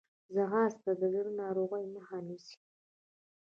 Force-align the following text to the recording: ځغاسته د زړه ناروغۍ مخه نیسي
ځغاسته 0.33 0.91
د 1.01 1.03
زړه 1.13 1.31
ناروغۍ 1.41 1.85
مخه 1.95 2.17
نیسي 2.27 2.57